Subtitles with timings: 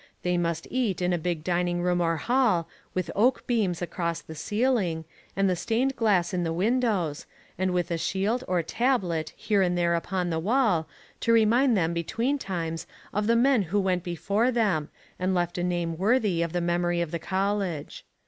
[0.23, 4.33] They must eat in a big dining room or hall, with oak beams across the
[4.33, 9.61] ceiling, and the stained glass in the windows, and with a shield or tablet here
[9.61, 10.87] or there upon the wall,
[11.19, 15.63] to remind them between times of the men who went before them and left a
[15.63, 18.03] name worthy of the memory of the college.